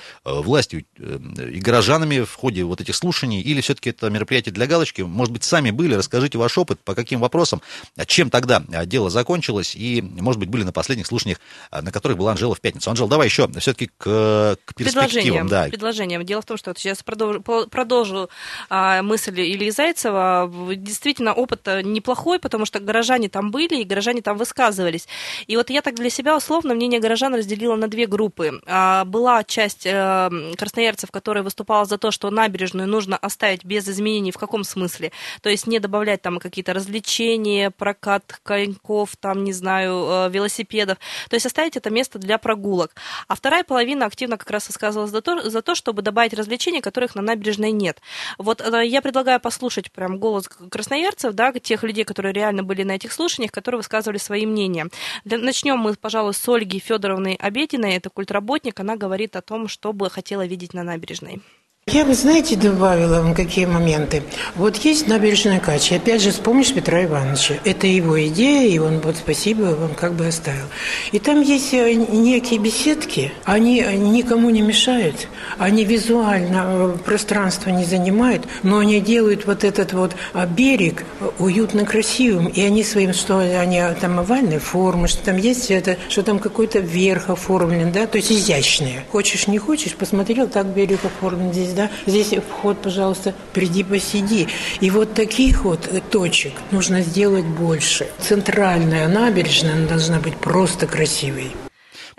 [0.49, 1.19] властью э,
[1.53, 5.01] и горожанами в ходе вот этих слушаний, или все-таки это мероприятие для галочки?
[5.01, 7.61] Может быть, сами были, расскажите ваш опыт, по каким вопросам,
[7.95, 11.39] а чем тогда дело закончилось, и, может быть, были на последних слушаниях,
[11.71, 12.89] а, на которых была Анжела в пятницу.
[12.89, 15.47] Анжела, давай еще все-таки к, к перспективам.
[15.47, 15.65] Да.
[15.69, 16.25] Предложением.
[16.25, 18.29] Дело в том, что вот сейчас продолжу, продолжу
[18.69, 20.51] а, мысль Ильи Зайцева.
[20.75, 25.07] Действительно, опыт неплохой, потому что горожане там были, и горожане там высказывались.
[25.47, 28.61] И вот я так для себя условно мнение горожан разделила на две группы.
[28.65, 34.31] А, была часть э, красноярцев, которая выступала за то, что набережную нужно оставить без изменений
[34.31, 35.11] в каком смысле?
[35.41, 40.97] То есть не добавлять там какие-то развлечения, прокат коньков, там, не знаю, э, велосипедов.
[41.29, 42.95] То есть оставить это место для прогулок.
[43.27, 47.15] А вторая половина активно как раз высказывалась за то, за то чтобы добавить развлечения, которых
[47.15, 48.01] на набережной нет.
[48.37, 52.93] Вот э, я предлагаю послушать прям голос красноярцев, да, тех людей, которые реально были на
[52.93, 54.87] этих слушаниях, которые высказывали свои мнения.
[55.25, 60.09] Начнем мы, пожалуй, с Ольги Федоровны Обединой, это культработник, она говорит о том, что бы
[60.29, 61.41] хотела видеть на набережной?
[61.91, 64.21] Я бы, знаете, добавила вам какие моменты.
[64.55, 65.95] Вот есть набережная Качи.
[65.95, 67.55] Опять же, вспомнишь Петра Ивановича.
[67.65, 70.65] Это его идея, и он вот спасибо вам как бы оставил.
[71.11, 73.31] И там есть э, некие беседки.
[73.43, 75.27] Они никому не мешают.
[75.57, 81.05] Они визуально э, пространство не занимают, но они делают вот этот вот а, берег
[81.39, 82.47] уютно красивым.
[82.47, 86.79] И они своим, что они там овальной формы, что там есть это, что там какой-то
[86.79, 89.05] верх оформлен, да, то есть изящные.
[89.11, 94.47] Хочешь, не хочешь, посмотрел, так берег оформлен здесь, да, здесь вход, пожалуйста, приди посиди.
[94.81, 98.07] И вот таких вот точек нужно сделать больше.
[98.19, 101.51] Центральная набережная должна быть просто красивой.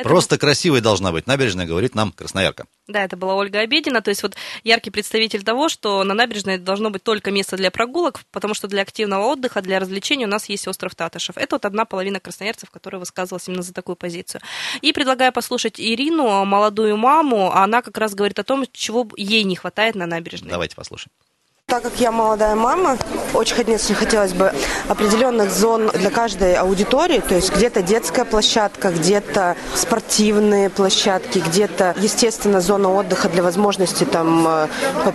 [0.01, 0.09] Это...
[0.09, 2.67] Просто красивой должна быть набережная, говорит нам Красноярка.
[2.89, 4.35] Да, это была Ольга Обедина, то есть вот
[4.65, 8.81] яркий представитель того, что на набережной должно быть только место для прогулок, потому что для
[8.81, 11.37] активного отдыха, для развлечений у нас есть остров Татышев.
[11.37, 14.41] Это вот одна половина красноярцев, которая высказывалась именно за такую позицию.
[14.81, 19.57] И предлагаю послушать Ирину, молодую маму, она как раз говорит о том, чего ей не
[19.57, 20.51] хватает на набережной.
[20.51, 21.13] Давайте послушаем.
[21.71, 22.99] Так как я молодая мама,
[23.33, 24.53] очень, конечно, хотелось бы
[24.89, 32.61] определенных зон для каждой аудитории, то есть где-то детская площадка, где-то спортивные площадки, где-то, естественно,
[32.61, 34.67] зона отдыха для возможности там э,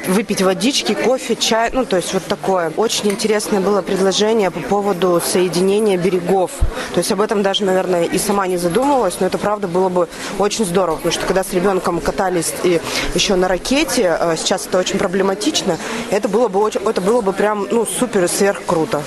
[0.07, 2.71] выпить водички, кофе, чай, ну, то есть вот такое.
[2.77, 6.51] Очень интересное было предложение по поводу соединения берегов.
[6.93, 10.07] То есть об этом даже, наверное, и сама не задумывалась, но это, правда, было бы
[10.39, 12.79] очень здорово, потому что когда с ребенком катались и
[13.13, 15.77] еще на ракете, э, сейчас это очень проблематично,
[16.11, 19.01] это было было бы очень, это было бы прям, ну, супер сверх круто.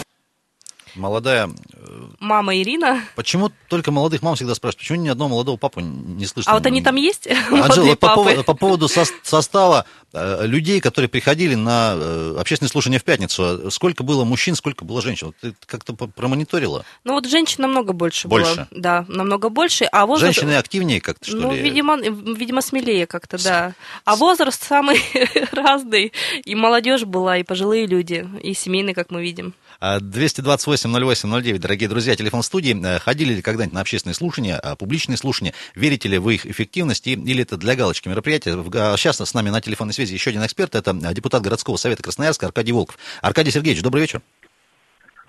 [0.94, 1.48] Молодая...
[1.74, 3.02] Э, Мама Ирина.
[3.16, 4.80] Почему только молодых мам всегда спрашивают?
[4.80, 6.52] Почему ни одного молодого папу не слышно?
[6.52, 7.28] А вот они там есть?
[7.50, 12.70] Анжела, вот по, поводу, по поводу со состава э, людей, которые приходили на э, общественное
[12.70, 15.32] слушание в пятницу, а сколько было мужчин, сколько было женщин?
[15.40, 16.84] Ты как-то промониторила?
[17.04, 18.54] Ну вот женщин намного больше, больше.
[18.54, 18.68] было.
[18.70, 19.84] Да, намного больше.
[19.84, 20.34] А возраст...
[20.34, 21.60] Женщины активнее как-то, что ну, ли?
[21.60, 23.74] Видимо, видимо, смелее как-то, да.
[24.04, 25.00] А возраст самый
[25.52, 26.12] разный.
[26.44, 29.54] И молодежь была, и пожилые люди, и семейные, как мы видим.
[29.80, 32.76] А 228 8089, дорогие друзья, телефон студии.
[32.84, 35.54] Э, ходили ли когда-нибудь на общественные слушания, а, публичные слушания?
[35.74, 38.52] Верите ли вы их эффективности или это для галочки мероприятия?
[38.96, 42.46] Сейчас с нами на телефонной связи еще один эксперт, это э, депутат городского совета Красноярска
[42.46, 42.98] Аркадий Волков.
[43.22, 44.22] Аркадий Сергеевич, добрый вечер.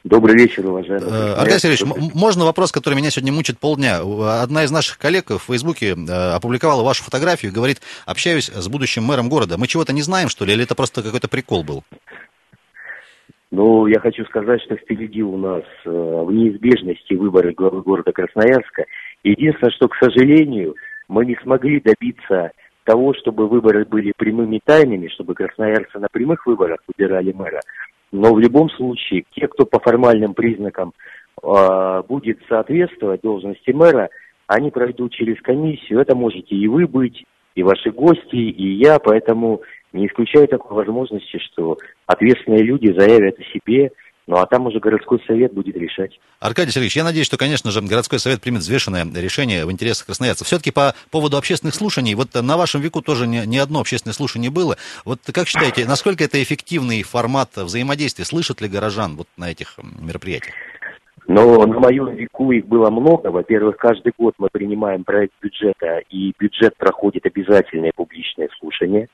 [0.04, 1.10] Добрый вечер, уважаемый.
[1.10, 4.02] Э, Аркадий Сергеевич, можно вопрос, который меня сегодня мучит полдня?
[4.42, 9.30] Одна из наших коллег в Фейсбуке опубликовала вашу фотографию и говорит, общаюсь с будущим мэром
[9.30, 9.58] города.
[9.58, 11.84] Мы чего-то не знаем, что ли, или это просто какой-то прикол был?
[13.52, 18.86] Но я хочу сказать, что впереди у нас э, в неизбежности выборы главы города Красноярска.
[19.24, 20.76] Единственное, что, к сожалению,
[21.08, 22.52] мы не смогли добиться
[22.84, 27.62] того, чтобы выборы были прямыми тайными, чтобы красноярцы на прямых выборах выбирали мэра.
[28.12, 30.94] Но в любом случае, те, кто по формальным признакам
[31.42, 34.10] э, будет соответствовать должности мэра,
[34.46, 36.00] они пройдут через комиссию.
[36.00, 37.24] Это можете и вы быть,
[37.56, 41.78] и ваши гости, и я, поэтому не исключаю такой возможности, что
[42.10, 43.92] ответственные люди заявят о себе,
[44.26, 46.20] ну а там уже городской совет будет решать.
[46.40, 50.48] Аркадий Сергеевич, я надеюсь, что, конечно же, городской совет примет взвешенное решение в интересах красноярцев.
[50.48, 54.50] Все-таки по поводу общественных слушаний, вот на вашем веку тоже не, не одно общественное слушание
[54.50, 54.76] было.
[55.06, 58.26] Вот как считаете, насколько это эффективный формат взаимодействия?
[58.26, 60.56] Слышат ли горожан вот на этих мероприятиях?
[61.28, 63.28] Но на моем веку их было много.
[63.28, 69.10] Во-первых, каждый год мы принимаем проект бюджета, и бюджет проходит обязательное публичное слушание.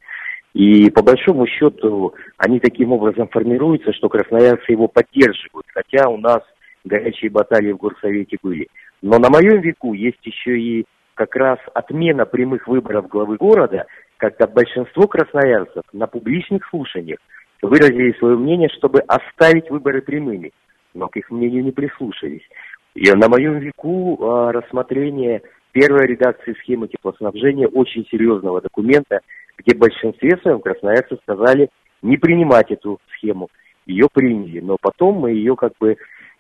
[0.56, 6.40] И по большому счету они таким образом формируются, что красноярцы его поддерживают, хотя у нас
[6.86, 8.70] горячие баталии в горсовете были.
[9.02, 14.48] Но на моем веку есть еще и как раз отмена прямых выборов главы города, когда
[14.48, 17.20] большинство красноярцев на публичных слушаниях
[17.62, 20.52] выразили свое мнение, чтобы оставить выборы прямыми,
[20.94, 22.48] но к их мнению не прислушались.
[22.94, 25.42] И на моем веку а, рассмотрение
[25.74, 29.20] первой редакции схемы теплоснабжения очень серьезного документа–
[29.58, 31.70] где в большинстве своем красноярцы сказали
[32.02, 33.50] не принимать эту схему.
[33.86, 35.98] Ее приняли, но потом мы ее как бы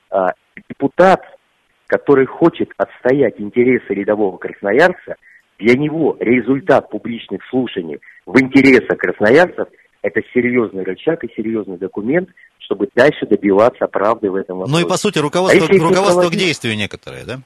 [0.09, 0.33] а,
[0.69, 1.21] депутат,
[1.87, 5.15] который хочет отстоять интересы рядового красноярца,
[5.59, 9.67] для него результат публичных слушаний в интересах красноярцев–
[10.05, 14.79] это серьезный рычаг и серьезный документ, чтобы дальше добиваться правды в этом вопросе.
[14.79, 16.39] Ну и по сути руководство, а руководство проводить...
[16.39, 17.39] к действию некоторое, да?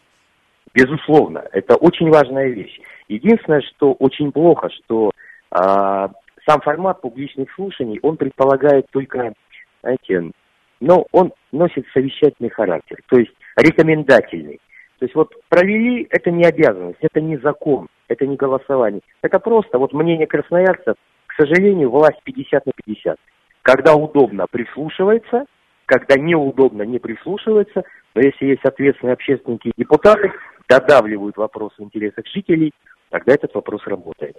[0.73, 2.79] Безусловно, это очень важная вещь.
[3.07, 5.11] Единственное, что очень плохо, что
[5.51, 9.33] сам формат публичных слушаний, он предполагает только,
[9.81, 10.31] знаете,
[10.79, 14.59] но он носит совещательный характер, то есть рекомендательный.
[14.99, 19.01] То есть вот провели, это не обязанность, это не закон, это не голосование.
[19.21, 20.95] Это просто вот мнение красноярцев,
[21.27, 23.17] к сожалению, власть 50 на 50.
[23.61, 25.45] Когда удобно, прислушивается,
[25.85, 27.83] когда неудобно, не прислушивается.
[28.13, 30.33] Но если есть ответственные общественники и депутаты,
[30.67, 32.73] додавливают вопрос в интересах жителей,
[33.09, 34.37] тогда этот вопрос работает.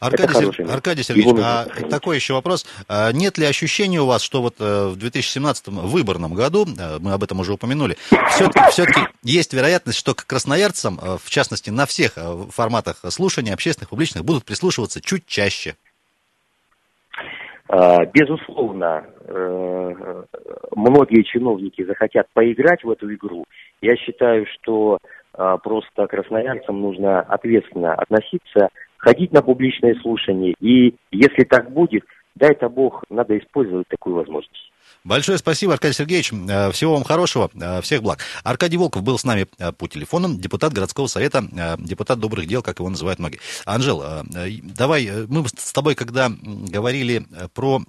[0.00, 0.70] Аркадий, Сер...
[0.70, 2.66] Аркадий Сергеевич, а такой еще вопрос.
[2.88, 7.12] А нет ли ощущения у вас, что вот э, в 2017 выборном году, э, мы
[7.12, 7.96] об этом уже упомянули,
[8.30, 12.14] все-таки, все-таки есть вероятность, что к красноярцам, э, в частности, на всех
[12.50, 15.76] форматах слушаний, общественных, публичных, будут прислушиваться чуть чаще?
[17.68, 19.06] А, безусловно,
[20.74, 23.44] многие чиновники захотят поиграть в эту игру.
[23.80, 24.98] Я считаю, что
[25.34, 28.68] а, просто красноярцам нужно ответственно относиться
[29.02, 30.54] ходить на публичные слушания.
[30.60, 32.04] И если так будет,
[32.36, 34.72] дай-то Бог, надо использовать такую возможность.
[35.04, 36.32] Большое спасибо, Аркадий Сергеевич.
[36.32, 38.20] Э, всего вам хорошего, э, всех благ.
[38.44, 41.44] Аркадий Волков был с нами э, по телефону, депутат городского совета,
[41.78, 43.40] депутат добрых дел, как его называют многие.
[43.64, 44.04] Анжел,
[44.62, 47.82] давай, мы с тобой, когда говорили про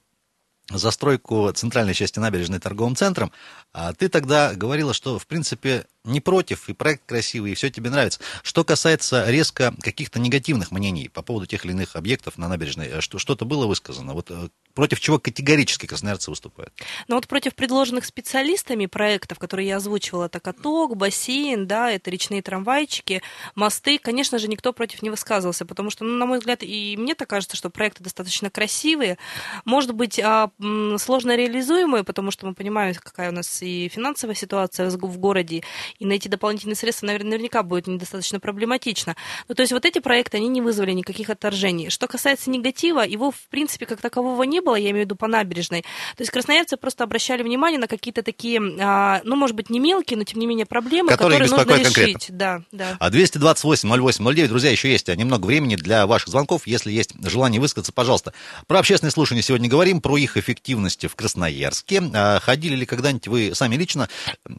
[0.72, 3.32] застройку центральной части набережной торговым центром,
[3.74, 7.90] а ты тогда говорила, что, в принципе, не против, и проект красивый, и все тебе
[7.90, 8.20] нравится.
[8.44, 13.20] Что касается резко каких-то негативных мнений по поводу тех или иных объектов на набережной, что,
[13.20, 14.14] что-то было высказано?
[14.14, 14.32] Вот
[14.74, 16.74] против чего категорически красноярцы выступают?
[17.08, 22.42] Ну вот против предложенных специалистами проектов, которые я озвучивала, это каток, бассейн, да, это речные
[22.42, 23.22] трамвайчики,
[23.56, 27.16] мосты, конечно же, никто против не высказывался, потому что, ну, на мой взгляд, и мне
[27.16, 29.18] так кажется, что проекты достаточно красивые,
[29.64, 30.50] может быть, а,
[30.98, 35.64] сложно реализуемые, потому что мы понимаем, какая у нас и финансовая ситуация в городе,
[36.00, 39.16] и найти дополнительные средства наверняка будет недостаточно проблематично.
[39.48, 41.90] Ну, то есть вот эти проекты, они не вызвали никаких отторжений.
[41.90, 45.28] Что касается негатива, его, в принципе, как такового не было, я имею в виду по
[45.28, 45.82] набережной.
[46.16, 50.18] То есть красноярцы просто обращали внимание на какие-то такие, а, ну, может быть, не мелкие,
[50.18, 52.02] но тем не менее проблемы, которые, которые нужно конкретно.
[52.02, 52.28] решить.
[52.30, 52.98] Да, да.
[53.00, 56.68] А 228 08 09, друзья, еще есть немного времени для ваших звонков.
[56.68, 58.34] Если есть желание высказаться, пожалуйста.
[58.68, 62.02] Про общественные слушания сегодня говорим, про их эффективность в Красноярске.
[62.14, 64.10] А, ходили ли когда-нибудь вы сами лично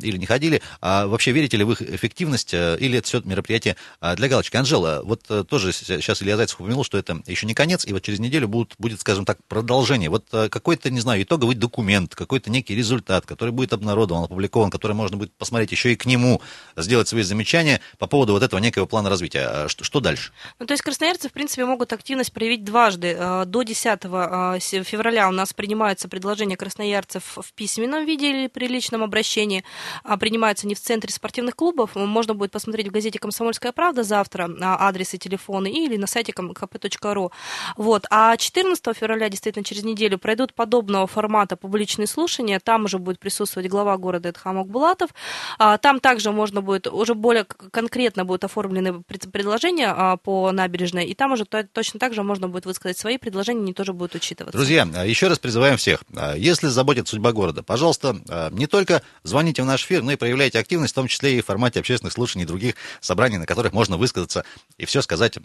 [0.01, 0.63] или не ходили?
[0.81, 4.59] А вообще верите ли в их эффективность э, или это все мероприятие а, для галочки?
[4.59, 8.03] Анжела, вот э, тоже сейчас Илья Зайцев упомянул, что это еще не конец, и вот
[8.03, 10.11] через неделю будет, будет скажем так, продолжение.
[10.11, 14.93] Вот э, какой-то, не знаю, итоговый документ, какой-то некий результат, который будет обнародован, опубликован, который
[14.93, 16.43] можно будет посмотреть еще и к нему,
[16.77, 19.47] сделать свои замечания по поводу вот этого некого плана развития.
[19.47, 20.33] А что, что дальше?
[20.59, 23.17] Ну, то есть красноярцы, в принципе, могут активность проявить дважды.
[23.19, 28.69] Э, до 10 э, февраля у нас принимаются предложения красноярцев в письменном виде или при
[28.69, 29.65] личном обращении.
[30.03, 34.51] А принимаются не в центре спортивных клубов можно будет посмотреть в газете «Комсомольская правда» завтра,
[34.61, 37.31] адрес и телефоны, или на сайте kp.ru.
[37.77, 38.07] Вот.
[38.11, 42.61] А 14 февраля, действительно, через неделю пройдут подобного формата публичные слушания.
[42.61, 45.11] Там уже будет присутствовать глава города Эдхамок Булатов.
[45.59, 51.15] А, там также можно будет, уже более конкретно будут оформлены предложения а, по набережной, и
[51.15, 54.57] там уже точно так же можно будет высказать свои предложения, они тоже будут учитываться.
[54.57, 56.03] Друзья, еще раз призываем всех,
[56.37, 60.93] если заботит судьба города, пожалуйста, не только звоните в наш эфир, но и проявляйте активность,
[60.93, 64.45] в том числе и в формате общественных слушаний и других собраний, на которых можно высказаться
[64.79, 65.39] и все сказать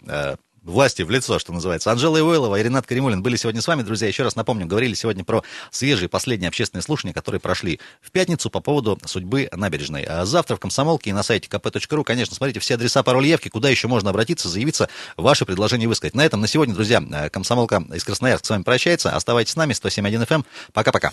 [0.62, 1.90] власти в лицо, что называется.
[1.90, 4.08] Анжела Ивойлова и Ренат Каримулин были сегодня с вами, друзья.
[4.08, 8.60] Еще раз напомню, говорили сегодня про свежие последние общественные слушания, которые прошли в пятницу по
[8.60, 10.04] поводу судьбы набережной.
[10.04, 13.68] А завтра в Комсомолке и на сайте kp.ru, конечно, смотрите все адреса, пароль явки, куда
[13.68, 16.14] еще можно обратиться, заявиться, ваши предложения высказать.
[16.14, 17.00] На этом на сегодня, друзья,
[17.30, 19.10] Комсомолка из Красноярска с вами прощается.
[19.14, 20.34] Оставайтесь с нами, 107.1 FM.
[20.34, 20.46] Эм.
[20.72, 21.12] Пока-пока.